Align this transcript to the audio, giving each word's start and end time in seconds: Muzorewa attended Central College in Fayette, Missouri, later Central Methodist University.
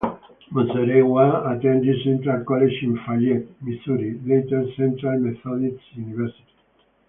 Muzorewa 0.51 1.25
attended 1.55 2.01
Central 2.03 2.43
College 2.43 2.73
in 2.81 2.97
Fayette, 3.05 3.45
Missouri, 3.61 4.19
later 4.25 4.65
Central 4.75 5.19
Methodist 5.19 5.83
University. 5.93 6.53